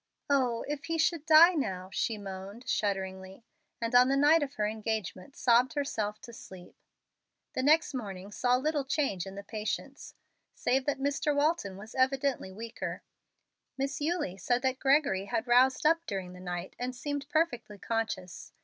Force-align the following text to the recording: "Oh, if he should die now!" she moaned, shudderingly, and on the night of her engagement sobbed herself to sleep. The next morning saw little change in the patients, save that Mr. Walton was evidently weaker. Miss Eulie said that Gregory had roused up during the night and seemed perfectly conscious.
"Oh, 0.31 0.65
if 0.67 0.85
he 0.85 0.97
should 0.97 1.27
die 1.27 1.53
now!" 1.53 1.89
she 1.93 2.17
moaned, 2.17 2.67
shudderingly, 2.67 3.43
and 3.79 3.93
on 3.93 4.07
the 4.07 4.17
night 4.17 4.41
of 4.41 4.55
her 4.55 4.65
engagement 4.65 5.35
sobbed 5.35 5.73
herself 5.73 6.19
to 6.21 6.33
sleep. 6.33 6.75
The 7.53 7.61
next 7.61 7.93
morning 7.93 8.31
saw 8.31 8.55
little 8.55 8.83
change 8.83 9.27
in 9.27 9.35
the 9.35 9.43
patients, 9.43 10.15
save 10.55 10.87
that 10.87 10.97
Mr. 10.97 11.35
Walton 11.35 11.77
was 11.77 11.93
evidently 11.93 12.51
weaker. 12.51 13.03
Miss 13.77 14.01
Eulie 14.01 14.37
said 14.37 14.63
that 14.63 14.79
Gregory 14.79 15.25
had 15.25 15.45
roused 15.45 15.85
up 15.85 16.03
during 16.07 16.33
the 16.33 16.39
night 16.39 16.75
and 16.79 16.95
seemed 16.95 17.29
perfectly 17.29 17.77
conscious. 17.77 18.53